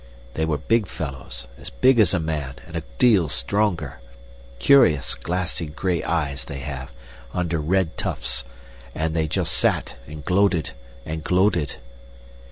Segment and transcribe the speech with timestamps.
[0.33, 3.99] They were big fellows, as big as a man and a deal stronger.
[4.57, 6.89] Curious glassy gray eyes they have,
[7.35, 8.43] under red tufts,
[8.95, 10.71] and they just sat and gloated
[11.05, 11.75] and gloated.